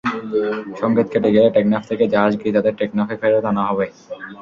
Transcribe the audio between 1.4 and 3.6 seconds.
টেকনাফ থেকে জাহাজ গিয়ে তাঁদের টেকনাফে ফেরত